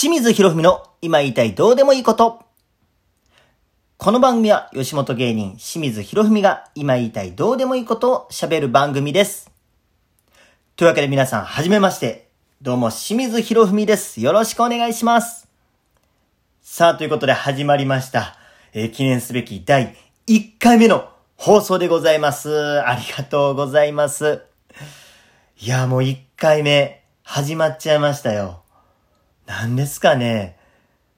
[0.00, 2.42] 清水博文の今言いたいどうでもいいこと。
[3.98, 9.50] この番組は吉本芸人清水博文が今言いたいどうでもいいことを喋る番組です。
[10.74, 12.30] というわけで皆さん、はじめまして。
[12.62, 14.22] どうも清水博文です。
[14.22, 15.46] よろしくお願いします。
[16.62, 18.38] さあ、ということで始まりました。
[18.72, 19.94] えー、記念すべき第
[20.26, 22.80] 1回目の放送でございます。
[22.86, 24.44] ありがとうございます。
[25.60, 28.59] いや、もう1回目始まっちゃいましたよ。
[29.50, 30.56] 何ですかね。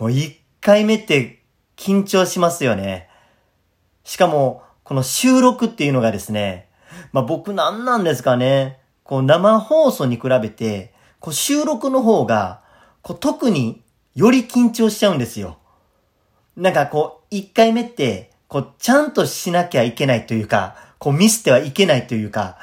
[0.00, 1.44] もう一回目って
[1.76, 3.08] 緊張しますよね。
[4.02, 6.68] しかも、この収録っていうのがですね、
[7.12, 8.80] まあ僕何なんですかね。
[9.04, 12.62] こう生放送に比べて、こう収録の方が、
[13.02, 13.84] こう特に
[14.16, 15.58] より緊張しちゃうんですよ。
[16.56, 22.58] なんかこう、一回目って、こうちゃんとしなきゃいけないというか、こうミスってはいけないというか、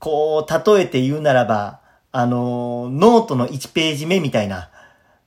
[0.00, 1.80] こう例えて言うならば、
[2.12, 4.70] あのノートの1ページ目みたいな、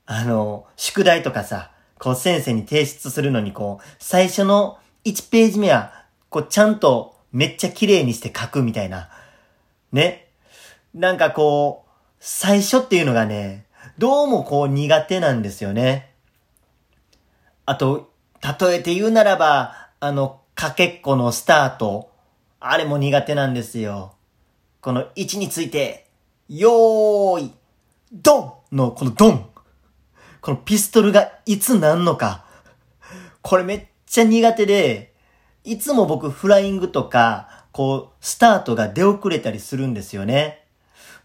[0.05, 9.09] あの、宿題とかさ、こう先生に提出するのにこう、最初の1ページ目は、こうちゃんとめっちゃ綺麗にして書くみたいな。
[9.91, 10.27] ね。
[10.93, 13.65] なんかこう、最初っていうのがね、
[13.97, 16.11] どうもこう苦手なんですよね。
[17.65, 22.11] あと、例えて言うならば、あの、かけっこのスタート。
[22.59, 24.13] あれも苦手なんですよ。
[24.81, 26.07] この位置について、
[26.49, 27.53] よーい、
[28.11, 29.50] ドンのこのドン。
[30.41, 32.45] このピストルがいつなんのか。
[33.43, 35.13] これめっちゃ苦手で、
[35.63, 40.65] いつも僕フライングとか、こう、スタートが出遅れたりするんですよね。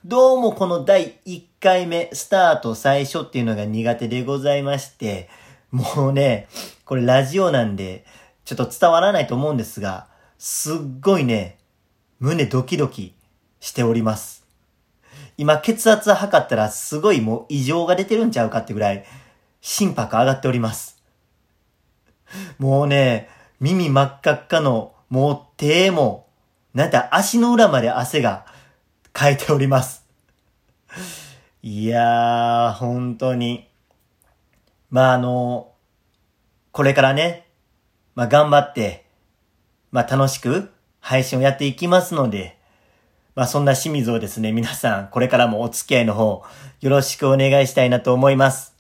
[0.04, 5.30] どうもこの第1回目、スタート最初っていうのが苦手でございまして、
[5.70, 6.46] もうね、
[6.84, 8.04] これラジオなんで、
[8.44, 11.58] ちょっと伝わらないと思うんですが、すっごいね、
[12.20, 13.14] 胸ドキドキ
[13.60, 14.45] しております。
[15.38, 19.04] 今血圧測ったらすごいもう異常が出てるんちゃうかってぐらい
[19.60, 21.02] 心拍上がっております。
[22.58, 23.28] もうね、
[23.60, 26.26] 耳真っ赤っかの、もう手も、
[26.74, 28.46] なんて足の裏まで汗が
[29.12, 30.04] かいております。
[31.62, 33.68] いやー、本当に。
[34.90, 35.72] まああの、
[36.72, 37.48] これからね、
[38.14, 39.06] まあ頑張って、
[39.90, 40.70] まあ楽しく
[41.00, 42.55] 配信をやっていきますので、
[43.36, 46.42] まあそんな清水をですね、皆さんこれからもお付き合いの方
[46.80, 48.74] よろしくお願いしたいなと思います。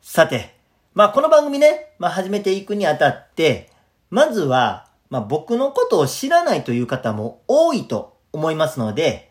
[0.00, 0.56] さて、
[0.94, 3.70] まあこの番組ね、まあ始めていくにあたって、
[4.08, 9.30] まずは、まあ僕のことを知らないという方も多いと思いますので、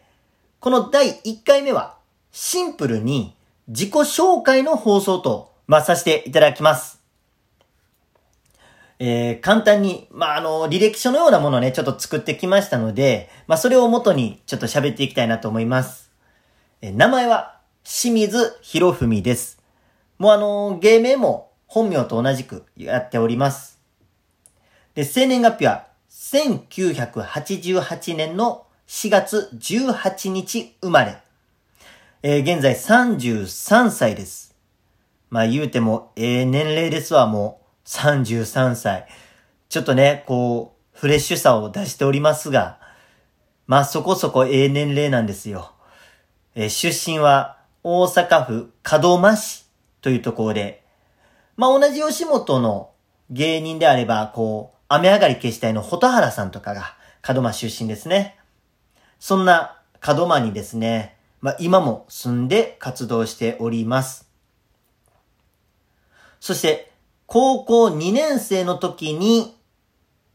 [0.60, 1.98] この第1回目は
[2.32, 3.36] シンプルに
[3.68, 6.97] 自己紹介の放送と、まあさせていただきます。
[9.00, 16.12] えー、簡単に、まあ、あの、履歴書のようなものをね、ちょっと作ってきましたので、まあ、それを元にちょっと喋っていきたいなと思います。
[16.82, 19.62] えー、名前は、清水博文です。
[20.18, 23.80] もうあの、芸名も本名と同じくやっております。
[24.96, 31.18] で、生年月日は、1988年の4月18日生まれ。
[32.24, 34.56] えー、現在33歳です。
[35.30, 37.67] まあ言うても、ええー、年齢ですわ、もう。
[37.88, 39.08] 33歳。
[39.70, 42.80] ちょっとね、こう、フレッシュさを出しておりますが、
[43.66, 45.72] まあそこそこええ年齢なんですよ。
[46.54, 49.66] え、出身は大阪府門真市
[50.02, 50.84] というところで、
[51.56, 52.92] まあ同じ吉本の
[53.30, 56.96] 芸人であれば、こう、雨上がり消したいの蛍原さんとかが
[57.34, 58.38] 門真出身ですね。
[59.20, 64.28] そんな門真にですね、まあ今も住んで活動しております。
[66.42, 66.87] そして、
[67.28, 69.58] 高校2年生の時に、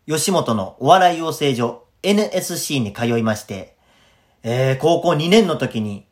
[0.06, 3.76] 吉本のお笑い養成所 NSC に通いまして、
[4.42, 6.06] えー、高校2年の時に、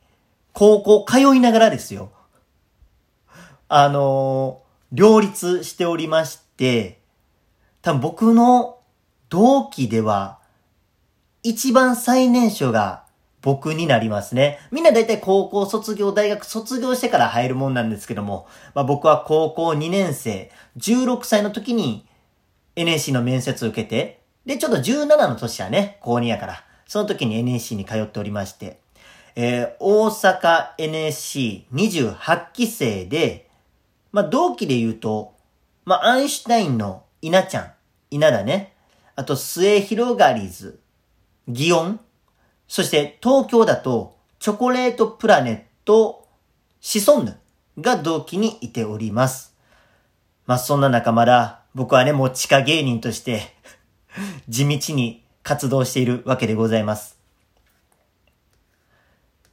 [0.55, 2.11] 高校通いながらですよ。
[3.69, 7.03] あのー、両立しておりまして、
[7.83, 8.79] 多分僕の
[9.29, 10.39] 同期では、
[11.43, 13.05] 一番最年少が
[13.43, 14.59] 僕になりますね。
[14.71, 22.07] みんな大体高校卒業、大学卒業してから入るもんなんですけども、まあ僕は高校2年生、16歳の時に
[22.77, 28.81] NSC の面接を受けて、で、ちょっと17の年はね、高2やから、その時に NSC に通っておりまして、
[29.37, 33.49] えー、大阪 NSC28 期生で、
[34.13, 35.35] まあ同期で言うと、
[35.87, 37.73] まあアインシュタインの稲ちゃん、
[38.11, 38.75] 稲だね。
[39.17, 40.81] あと、末広がりず、
[41.49, 42.01] 祇園
[42.71, 46.29] そして東京だと、チョコレートプラネット、
[46.81, 47.37] シソンヌ
[47.81, 49.57] が同期にいております。
[50.47, 53.57] まあ、そんな中まだ、僕はね、もう地下芸人として
[54.49, 57.19] 地道に活動しているわけでございます。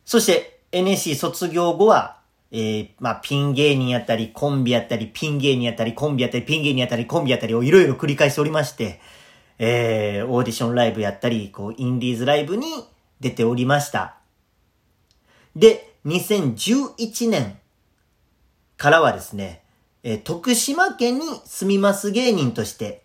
[0.05, 2.19] そして、NSC 卒業後は、
[2.51, 9.01] えー、まあ、ピン芸人やったり、コンビやったり、ピン芸人やったり、コンビやったり、ピン芸人やったり、コンビやったりをいろいろ繰り返しておりまして、
[9.57, 12.67] えー、オーディションライブやったり、こう、インディーズライブに
[13.19, 14.17] 出ておりました。
[15.55, 17.59] で、2011年
[18.77, 19.63] からはですね、
[20.03, 23.03] え、徳島県に住みます芸人として、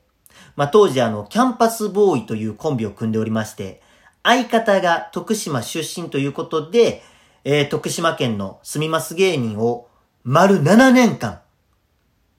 [0.55, 3.81] まあ、当時あの、キャンパスボーイというコンビを組んでおりまして、
[4.23, 7.03] 相方が徳島出身ということで、
[7.44, 9.88] えー、徳島県の住みます芸人を
[10.23, 11.41] 丸7年間、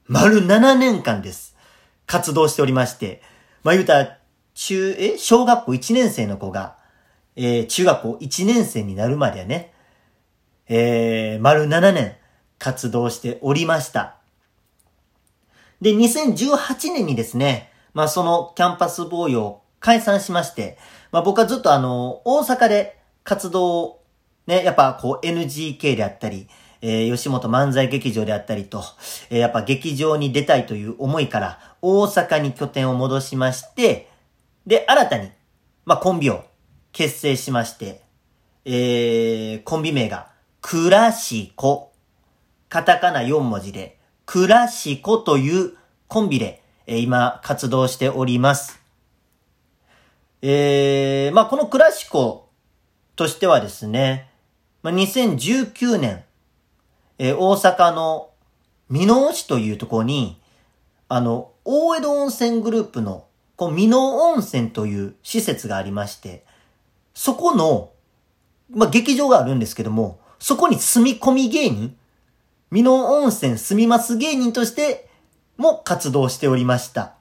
[0.08, 1.58] 丸7年間です。
[2.06, 3.22] 活動しておりまして、
[3.64, 4.18] まあ、言うたら、
[4.54, 6.78] 中、え小学校1年生の子が、
[7.36, 9.74] えー、中学校1年生になるまでね、
[10.68, 12.16] えー、丸7年
[12.60, 14.18] 活動しておりました。
[15.82, 20.78] で、2018年にですね、まあ、そのキャンパスボーイを解散しまして、
[21.12, 24.04] まあ、僕はずっとあの、大阪で活動を
[24.48, 26.48] ね、やっぱこう NGK であったり、
[26.82, 28.84] えー、吉本漫才劇場であったりと、
[29.30, 34.10] えー、やっぱ劇場に出たいという思いから大阪に拠点を戻しまして、
[34.66, 35.32] で、新たに、
[35.86, 36.46] まあ、コンビを
[36.94, 38.02] 結成しまして、
[38.66, 40.30] えー、コンビ名が、
[40.62, 41.92] クラシコ。
[42.70, 43.98] カタカナ4文字で、
[44.28, 45.76] クラシコという
[46.08, 48.80] コンビで、えー、今活動しております。
[50.44, 52.50] えー、まあ、このクラシコ
[53.16, 54.30] としてはですね、
[54.84, 56.24] まあ、2019年、
[57.18, 58.30] えー、大阪の
[58.92, 60.40] 美濃市というところに、
[61.10, 63.26] あの、大江戸温泉グループの、
[63.56, 66.46] こう、美濃温泉という施設がありまして、
[67.14, 67.92] そこの、
[68.72, 71.96] まあ、劇場があるんですけども、そこに住み込み芸人、
[72.72, 75.08] 美濃温泉住みます芸人として
[75.58, 77.14] も活動しておりました。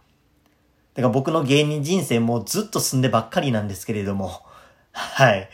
[0.95, 4.43] だから僕の芸人人生もずっと住んでばっかりなんですけれども、
[4.93, 5.49] はい。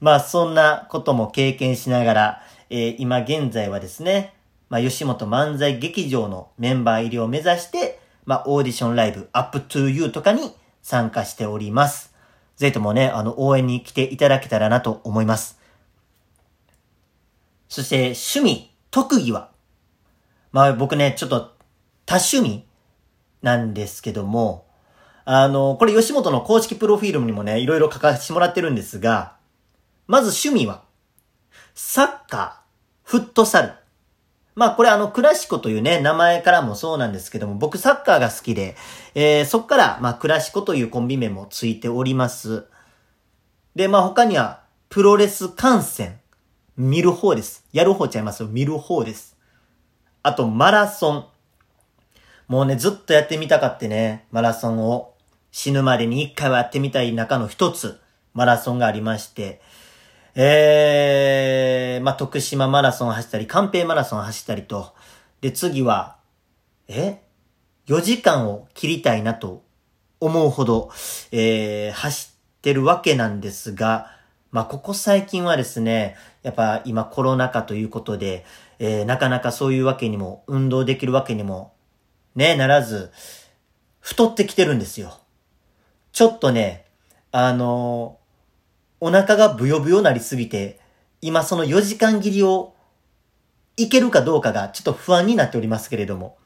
[0.00, 4.34] まあそんなことも経験しながら、えー、今現在はですね、
[4.68, 10.52] まあ吉本漫才劇場のメンバー入りを目指して、まあオーディションライブ Up to You とかに
[10.82, 12.15] 参加しております。
[12.56, 15.60] ぜひともね、あの応援に来ていただけたらなと思います。
[17.68, 19.50] そして趣味、特技は、
[20.52, 21.54] まあ僕ね、ちょっと
[22.06, 22.64] 多趣味
[23.42, 24.66] なんですけども、
[25.24, 29.36] あの、これ吉本の公式プロフィールにもね、いろいろ書かせてもらってるんですが、
[30.06, 30.82] まず趣味は、
[31.74, 33.72] サッカー、フットサル。
[34.56, 38.74] まあこれあのクラシコというね、名前からもそうなんですけども、僕サッカーが好きで、
[39.14, 42.64] えー、そっからまあクラシコというコンビ名もついております。
[43.74, 46.18] で、まあ他には、プロレス観戦。
[46.78, 47.66] 見る方です。
[47.72, 48.48] やる方ちゃいますよ。
[48.48, 49.36] 見る方です。
[50.22, 51.26] あと、マラソン。
[52.48, 55.14] もうね、ずっとやってみたかってね、マラソンを
[55.52, 58.00] 死ぬまでに一回はやってみたい中の一つ、
[58.32, 59.60] マラソンがありまして、
[60.38, 64.92] えー、まあ、徳島マラソン走ったり、関平マラソン走ったりと、
[65.40, 66.18] で、次は、
[66.88, 67.22] え
[67.86, 69.64] ?4 時間を切りたいなと
[70.20, 70.90] 思うほど、
[71.32, 74.10] えー、走ってるわけなんですが、
[74.52, 78.44] まあ、ここ最近はですね、やっぱ今コロナ禍ということで、
[78.78, 81.72] えー、なかなかそういうわけにも、運動できるわけにも、
[82.34, 83.10] ね、ならず、
[84.00, 85.18] 太ってきてるんですよ。
[86.12, 86.84] ちょっとね、
[87.32, 88.18] あの
[89.06, 90.80] お腹がブヨブヨなりすぎて、
[91.20, 92.74] 今その4時間切りを
[93.76, 96.36] いけるかどうかがちょっと不安になっておりますけれども、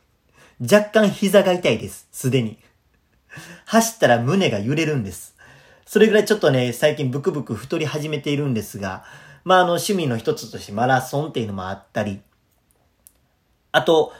[0.60, 2.58] 若干膝が痛いです、すでに。
[3.64, 5.34] 走ったら胸が揺れるんです。
[5.86, 9.04] それぐらいちょっとね、最近ブクブク太り始めているんですが、
[9.42, 12.20] まああの趣味の一つとしてマラソンっていうのもあったり、
[13.72, 14.12] あと、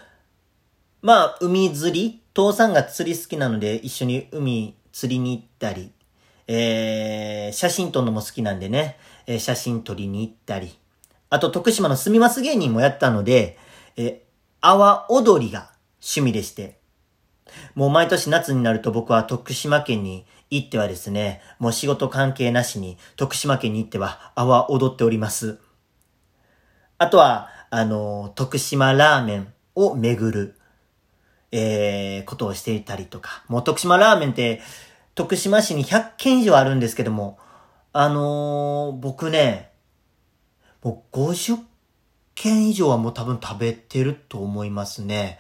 [1.03, 5.93] まあ海釣り、父さんが釣り好きなので一緒に海釣りに行ったり、
[6.53, 8.97] えー、写真撮るのも好きなんでね、
[9.29, 10.77] えー、写真撮りに行ったり、
[11.29, 13.57] あと徳島の住みます芸人もやったので、
[13.97, 14.19] えー、
[14.61, 16.81] 阿波踊りが趣味でして、
[17.77, 25.61] もう毎年夏になると僕は徳島県に行ってはですね、もう仕事関係なしに徳島県に行っては阿波踊っております。
[26.99, 30.57] あとは、あの、徳島ラーメンを巡る、
[31.53, 34.61] えー、ことをしていたりとか、もう徳島ラーメンって、
[35.15, 37.39] 徳島市に100軒以上あるんですけども、
[37.93, 39.73] あのー、僕ね、
[40.83, 41.59] もう50
[42.35, 45.39] 軒以上はもう多分食べてると思いますね。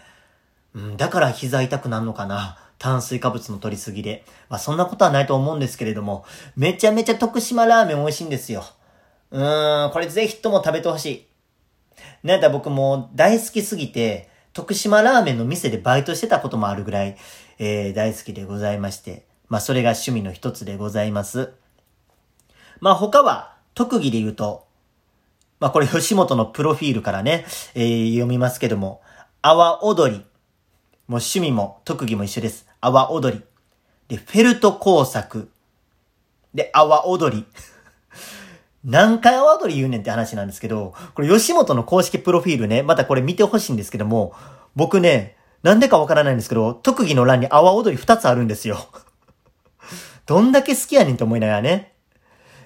[0.74, 2.58] うん、だから膝痛くなるのかな。
[2.78, 4.24] 炭水化物の取りすぎで。
[4.48, 6.24] まあそんなことはないと思うんですけれども、
[6.56, 8.64] めちゃめちゃ徳島ラーメン美味しいんですよ。
[9.30, 11.26] うーん、これぜひとも食べてほしい。
[12.22, 17.16] なんだ僕も大好きすぎて、徳島ラーメンの店でバイトしてたこともあるぐらい、
[17.58, 19.29] えー、大好きでございまして。
[19.50, 21.52] まあそれが趣味の一つでございます。
[22.80, 24.64] まあ他は特技で言うと、
[25.58, 29.02] まあこれ吉本のプロフィールからね、えー、読みますけども、
[29.42, 30.18] 阿波踊り。
[31.08, 32.66] もう趣味も特技も一緒です。
[32.80, 33.42] 阿波踊り。
[34.06, 35.50] で、フェルト工作。
[36.54, 37.44] で、阿波踊り。
[38.84, 44.32] 何回阿波踊り言うねんって話なんですけど、これ吉本の公式プロフィールね、またこれ見てほしいんですけども、
[44.76, 48.78] 僕ね、なんでかわからないんですけど、特技の欄に阿波踊り2つあるんですよ。
[50.30, 51.92] どんだけ好きやねんと思いながらね。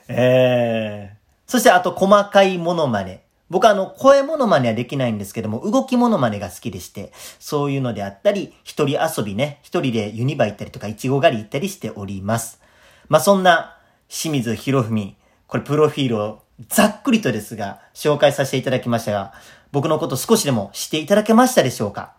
[0.09, 1.51] えー。
[1.51, 3.25] そしてあと細かいモノマネ。
[3.49, 12.61] 僕はあの、声モノマネはできないんですけども、動きモノマネが好きでして、そういうのであったり、一人遊びね、一人でユニバ行ったりとか、イチゴ狩り行ったりしております。
[13.09, 13.79] まあ、そんな、
[14.11, 15.17] 清水博文、
[15.47, 19.33] これプロフィールをざっくりとですが、紹介させていただきましたが、
[19.73, 22.13] 僕のこと少しでも知っていただけましたでしょうか？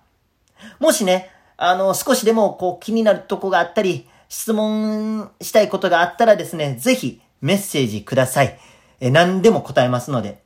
[0.79, 8.59] もしね、あの、少しでもこう気になるとこがあったり、質問したいことがあったらですね、ぜひメッセージください。
[8.99, 10.43] え、何でも答えますので。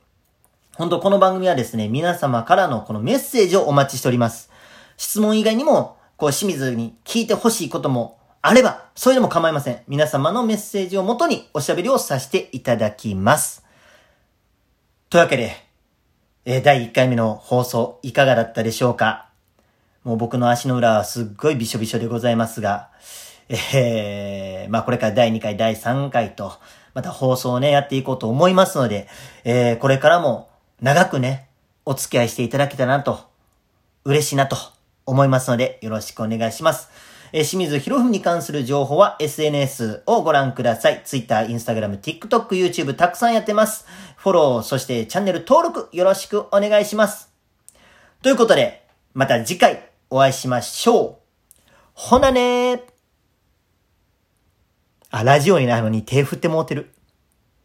[0.76, 4.48] 本当この番組はですね、皆様からのこのメッセージをお待ちしております。
[4.96, 9.82] 質問以外にも、こう、清水に聞いてほしいこともあれば、それでも構いません。
[9.88, 13.64] 皆様のメッセージをもとにおしゃべりをさせていただきます。
[15.10, 15.56] というわけで、
[16.44, 19.26] え第1回目の放送いかがだったでしょうか？
[20.04, 22.88] もう僕の足の裏はすっごいびしょびしょでございますが、
[23.50, 26.52] えー、まあこれから第2回、第3回と、
[26.94, 29.08] また放送をね、やっていこうと思いますので、
[29.44, 30.48] えー、これからも
[30.80, 31.48] 長くね、
[31.84, 33.20] お付き合いしていただけたらなと、
[34.04, 34.56] 嬉しいなと
[35.04, 36.88] 思いますので、よろしくお願いします。
[37.32, 41.02] えー、清水博文に関する情報は SNS をご覧ください。
[41.04, 43.86] Twitter、Instagram、TikTok、YouTube たくさんやってます。
[44.16, 47.30] フォロー、そしてチャンネル登録よろしくお願いします。
[48.22, 51.16] ということで、また次回お会いしましょう。
[51.94, 52.99] ほなねー。
[55.10, 56.92] あ、ラジオにないのに手振ってもうてる。